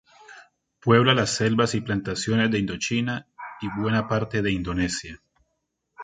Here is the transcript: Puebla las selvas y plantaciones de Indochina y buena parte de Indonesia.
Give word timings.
Puebla 0.79 1.13
las 1.13 1.29
selvas 1.29 1.75
y 1.75 1.81
plantaciones 1.81 2.49
de 2.49 2.57
Indochina 2.57 3.27
y 3.61 3.67
buena 3.79 4.07
parte 4.07 4.41
de 4.41 4.51
Indonesia. 4.51 5.21